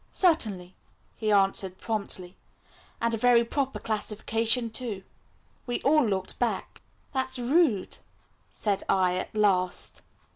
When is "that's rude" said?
7.11-7.99